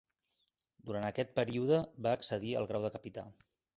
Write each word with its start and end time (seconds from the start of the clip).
Durant 0.87 1.05
aquest 1.09 1.35
període 1.39 1.79
va 2.07 2.15
accedir 2.21 2.57
al 2.63 2.67
grau 2.73 2.87
de 2.89 2.93
capità. 2.97 3.29